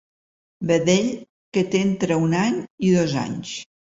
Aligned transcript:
Vedell 0.71 1.09
que 1.57 1.63
té 1.75 1.83
entre 1.89 2.17
un 2.23 2.35
any 2.45 2.57
i 2.89 2.93
dos 2.95 3.17
anys. 3.27 3.55